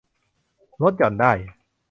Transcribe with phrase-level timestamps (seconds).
[0.81, 1.31] ลดหย่อนได้